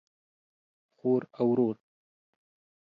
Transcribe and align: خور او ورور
خور 0.97 1.21
او 1.39 1.45
ورور 1.57 1.75